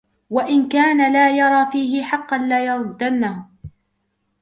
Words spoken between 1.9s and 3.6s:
حَقًّا لَيَرُدَّنَّهُ